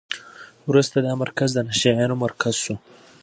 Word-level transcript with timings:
وروسته 0.69 0.97
دا 1.05 1.13
مرکز 1.23 1.49
د 1.53 1.59
نشه 1.67 1.91
یانو 1.99 2.15
مرکز 2.25 2.53
شو. 2.63 2.75